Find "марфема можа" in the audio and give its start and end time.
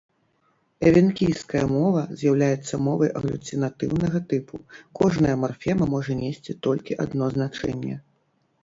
5.45-6.11